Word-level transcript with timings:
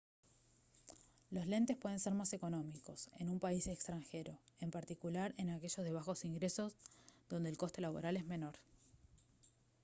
los 1.29 1.45
lentes 1.45 1.77
pueden 1.77 1.99
ser 1.99 2.15
más 2.15 2.33
económicos 2.33 3.11
en 3.19 3.29
un 3.29 3.39
país 3.39 3.67
extranjero 3.67 4.35
en 4.59 4.71
particular 4.71 5.35
en 5.37 5.51
aquellos 5.51 5.85
de 5.85 5.91
bajos 5.91 6.25
ingresos 6.25 6.73
donde 7.29 7.51
el 7.51 7.57
coste 7.59 7.81
laboral 7.81 8.17
es 8.17 8.25
menor 8.25 8.55